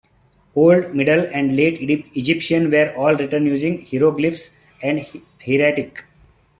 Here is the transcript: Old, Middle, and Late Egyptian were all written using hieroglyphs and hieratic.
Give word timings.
Old, 0.55 0.95
Middle, 0.95 1.29
and 1.31 1.55
Late 1.55 2.07
Egyptian 2.15 2.71
were 2.71 2.91
all 2.97 3.13
written 3.13 3.45
using 3.45 3.85
hieroglyphs 3.85 4.49
and 4.81 5.05
hieratic. 5.45 6.05